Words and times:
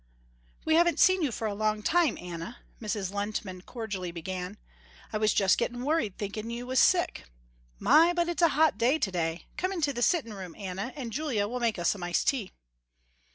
"We 0.65 0.73
haven't 0.73 0.99
seen 0.99 1.21
you 1.21 1.31
for 1.31 1.45
a 1.45 1.53
long 1.53 1.83
time, 1.83 2.17
Anna," 2.17 2.57
Mrs. 2.81 3.11
Lehntman 3.13 3.63
cordially 3.67 4.11
began. 4.11 4.57
"I 5.13 5.19
was 5.19 5.31
just 5.31 5.59
gettin' 5.59 5.85
worried 5.85 6.17
thinking 6.17 6.49
you 6.49 6.65
was 6.65 6.79
sick. 6.79 7.25
My! 7.77 8.11
but 8.11 8.27
it's 8.27 8.41
a 8.41 8.49
hot 8.57 8.79
day 8.79 8.97
to 8.97 9.11
day. 9.11 9.45
Come 9.57 9.71
into 9.71 9.93
the 9.93 10.01
sittin' 10.01 10.33
room, 10.33 10.55
Anna, 10.57 10.91
and 10.95 11.13
Julia 11.13 11.47
will 11.47 11.59
make 11.59 11.77
us 11.77 11.89
some 11.91 12.01
ice 12.01 12.23
tea." 12.23 12.51